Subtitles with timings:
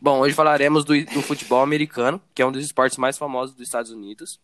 [0.00, 3.66] Bom, hoje falaremos do, do, futebol americano, que é um dos esportes mais famosos dos
[3.66, 4.40] Estados Unidos.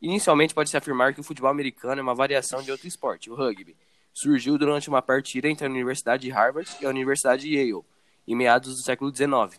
[0.00, 3.74] Inicialmente, pode-se afirmar que o futebol americano é uma variação de outro esporte, o rugby.
[4.12, 7.82] Surgiu durante uma partida entre a Universidade de Harvard e a Universidade de Yale,
[8.28, 9.58] em meados do século XIX.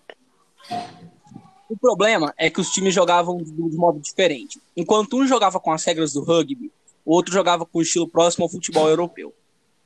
[1.67, 4.61] O problema é que os times jogavam de modo diferente.
[4.77, 6.71] Enquanto um jogava com as regras do rugby,
[7.05, 9.33] o outro jogava com estilo próximo ao futebol europeu.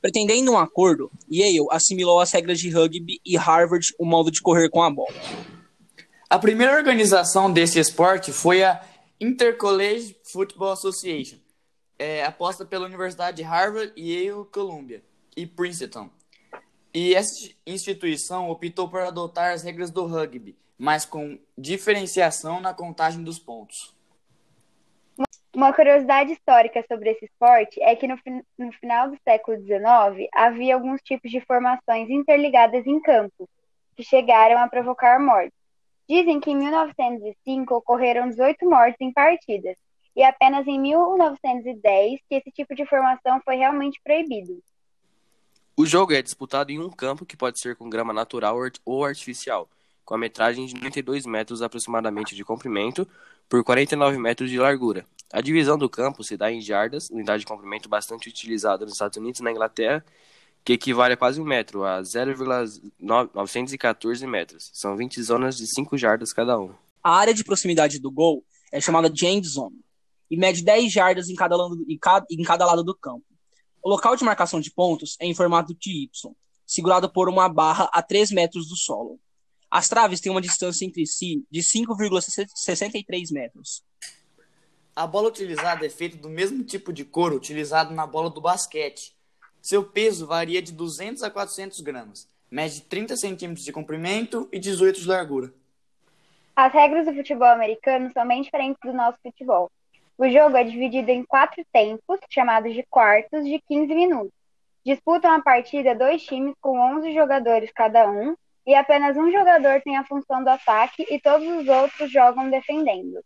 [0.00, 4.70] Pretendendo um acordo, Yale assimilou as regras de rugby e Harvard o modo de correr
[4.70, 5.14] com a bola.
[6.28, 8.82] A primeira organização desse esporte foi a
[9.20, 11.36] Intercollege Football Association,
[11.98, 15.02] é, aposta pela Universidade de Harvard, Yale, Columbia
[15.36, 16.08] e Princeton.
[16.94, 23.22] E essa instituição optou por adotar as regras do rugby, mas com diferenciação na contagem
[23.22, 23.94] dos pontos.
[25.60, 28.18] Uma curiosidade histórica sobre esse esporte é que no,
[28.56, 33.46] no final do século XIX havia alguns tipos de formações interligadas em campos,
[33.94, 35.52] que chegaram a provocar mortes.
[36.08, 39.76] Dizem que em 1905 ocorreram 18 mortes em partidas,
[40.16, 44.62] e apenas em 1910 que esse tipo de formação foi realmente proibido.
[45.76, 49.68] O jogo é disputado em um campo que pode ser com grama natural ou artificial,
[50.06, 53.06] com a metragem de 92 metros aproximadamente de comprimento
[53.46, 57.46] por 49 metros de largura, a divisão do campo se dá em jardas, unidade de
[57.46, 60.04] comprimento bastante utilizada nos Estados Unidos e na Inglaterra,
[60.64, 64.70] que equivale a quase um metro, a 0,914 metros.
[64.74, 66.76] São 20 zonas de 5 jardas cada uma.
[67.02, 69.80] A área de proximidade do gol é chamada de end zone
[70.30, 73.24] e mede 10 jardas em cada, lado, em, cada, em cada lado do campo.
[73.82, 76.34] O local de marcação de pontos é em formato de Y,
[76.66, 79.18] segurado por uma barra a 3 metros do solo.
[79.70, 83.82] As traves têm uma distância entre si de 5,63 metros.
[85.00, 89.16] A bola utilizada é feita do mesmo tipo de couro utilizado na bola do basquete.
[89.62, 95.00] Seu peso varia de 200 a 400 gramas, mede 30 centímetros de comprimento e 18
[95.00, 95.54] de largura.
[96.54, 99.70] As regras do futebol americano são bem diferentes do nosso futebol.
[100.18, 104.34] O jogo é dividido em quatro tempos, chamados de quartos, de 15 minutos.
[104.84, 108.36] Disputam a partida dois times com 11 jogadores cada um,
[108.66, 113.24] e apenas um jogador tem a função do ataque e todos os outros jogam defendendo.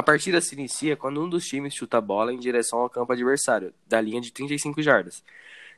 [0.00, 3.12] A partida se inicia quando um dos times chuta a bola em direção ao campo
[3.12, 5.22] adversário, da linha de 35 jardas.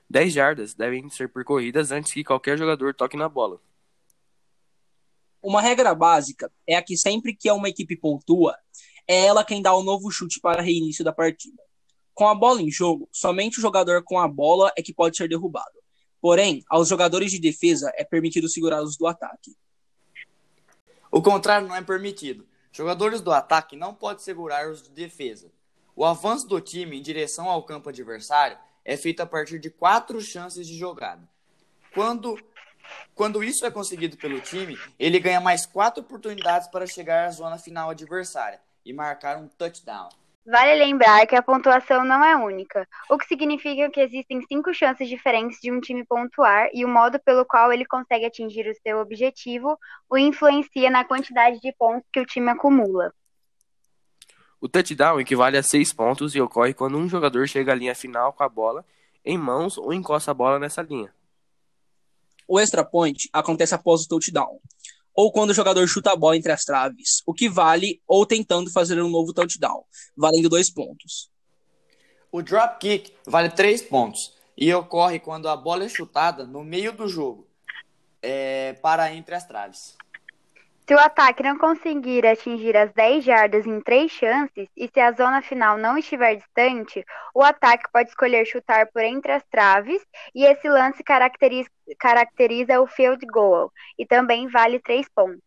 [0.08, 3.60] 10 jardas devem ser percorridas antes que qualquer jogador toque na bola.
[5.42, 8.56] Uma regra básica é a que sempre que uma equipe pontua,
[9.08, 11.60] é ela quem dá o novo chute para reinício da partida.
[12.14, 15.28] Com a bola em jogo, somente o jogador com a bola é que pode ser
[15.28, 15.80] derrubado.
[16.20, 19.56] Porém, aos jogadores de defesa é permitido segurá-los do ataque.
[21.10, 22.51] O contrário não é permitido.
[22.72, 25.52] Jogadores do ataque não podem segurar os de defesa.
[25.94, 30.18] O avanço do time em direção ao campo adversário é feito a partir de quatro
[30.22, 31.28] chances de jogada.
[31.92, 32.42] Quando,
[33.14, 37.58] quando isso é conseguido pelo time, ele ganha mais quatro oportunidades para chegar à zona
[37.58, 40.08] final adversária e marcar um touchdown.
[40.44, 45.08] Vale lembrar que a pontuação não é única, o que significa que existem cinco chances
[45.08, 48.98] diferentes de um time pontuar e o modo pelo qual ele consegue atingir o seu
[48.98, 49.78] objetivo
[50.10, 53.14] o influencia na quantidade de pontos que o time acumula.
[54.60, 58.32] O touchdown equivale a seis pontos e ocorre quando um jogador chega à linha final
[58.32, 58.84] com a bola
[59.25, 61.14] em mãos ou encosta a bola nessa linha.
[62.48, 64.60] O extra point acontece após o touchdown,
[65.14, 68.70] ou quando o jogador chuta a bola entre as traves, o que vale ou tentando
[68.70, 69.84] fazer um novo touchdown,
[70.16, 71.30] valendo dois pontos.
[72.30, 76.92] O drop kick vale três pontos e ocorre quando a bola é chutada no meio
[76.92, 77.46] do jogo,
[78.22, 79.96] é, para entre as traves.
[80.87, 85.12] Se o ataque não conseguir atingir as 10 jardas em três chances e se a
[85.12, 90.03] zona final não estiver distante, o ataque pode escolher chutar por entre as traves
[90.34, 95.41] e esse lance caracteriza, caracteriza o field goal e também vale três pontos.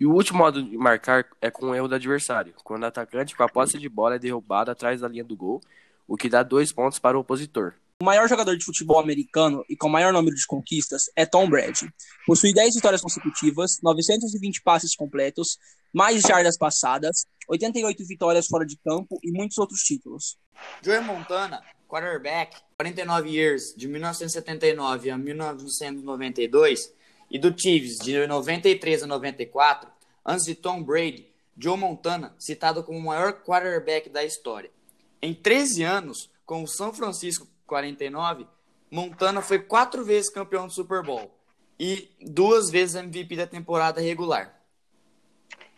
[0.00, 3.36] E o último modo de marcar é com o erro do adversário, quando o atacante
[3.36, 5.60] com a posse de bola é derrubado atrás da linha do gol,
[6.06, 7.74] o que dá dois pontos para o opositor.
[8.00, 11.92] O maior jogador de futebol americano e com maior número de conquistas é Tom Brady.
[12.24, 15.58] Possui 10 vitórias consecutivas, 920 passes completos,
[15.92, 20.38] mais jardas passadas, 88 vitórias fora de campo e muitos outros títulos.
[20.80, 26.94] Joey Montana, quarterback, 49 years, de 1979 a 1992,
[27.28, 29.90] e do Chiefs, de 93 a 94,
[30.24, 34.70] antes de Tom Brady, Joe Montana, citado como o maior quarterback da história.
[35.20, 38.46] Em 13 anos, com o São Francisco 49,
[38.90, 41.30] Montana foi quatro vezes campeão do Super Bowl
[41.78, 44.58] e duas vezes MVP da temporada regular.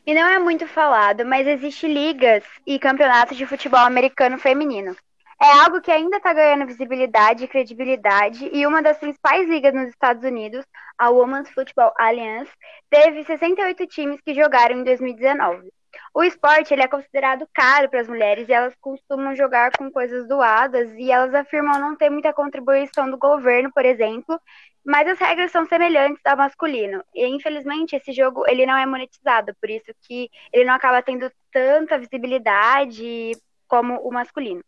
[0.07, 4.97] E não é muito falado, mas existe ligas e campeonatos de futebol americano feminino.
[5.43, 9.89] É algo que ainda está ganhando visibilidade e credibilidade, e uma das principais ligas nos
[9.89, 10.65] Estados Unidos,
[10.99, 12.51] a Women's Football Alliance,
[12.91, 15.73] teve 68 times que jogaram em 2019.
[16.13, 20.27] O esporte ele é considerado caro para as mulheres e elas costumam jogar com coisas
[20.27, 24.41] doadas e elas afirmam não ter muita contribuição do governo, por exemplo,
[24.85, 27.05] mas as regras são semelhantes ao masculino.
[27.15, 31.31] E infelizmente esse jogo ele não é monetizado, por isso que ele não acaba tendo
[31.53, 33.33] tanta visibilidade
[33.69, 34.65] como o masculino.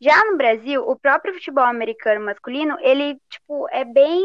[0.00, 4.22] Já no Brasil, o próprio futebol americano masculino, ele, tipo, é bem.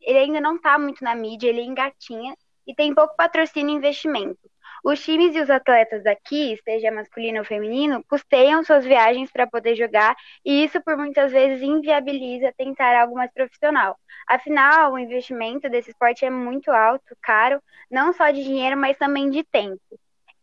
[0.00, 2.34] Ele ainda não tá muito na mídia, ele engatinha
[2.66, 4.38] e tem pouco patrocínio e investimento.
[4.84, 9.74] Os times e os atletas daqui, seja masculino ou feminino, custeiam suas viagens para poder
[9.74, 13.96] jogar e isso por muitas vezes inviabiliza tentar algo mais profissional.
[14.26, 17.60] Afinal, o investimento desse esporte é muito alto, caro,
[17.90, 19.80] não só de dinheiro, mas também de tempo.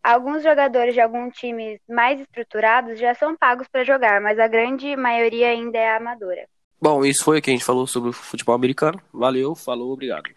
[0.04, 4.96] Alguns jogadores de alguns times mais estruturados já são pagos para jogar, mas a grande
[4.96, 6.48] maioria ainda é amadora.
[6.80, 9.02] Bom, isso foi o que a gente falou sobre o futebol americano.
[9.12, 10.30] Valeu, falou, obrigado.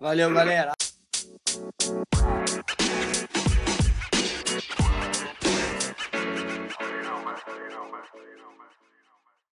[0.00, 0.72] Valeu, galera.